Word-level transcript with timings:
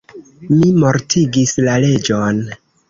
Mi 0.53 0.71
mortigis 0.85 1.55
la 1.69 1.79
reĝon. 1.87 2.45